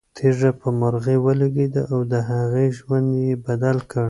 [0.17, 3.99] تیږه په مرغۍ ولګېده او د هغې ژوند یې بدل کړ.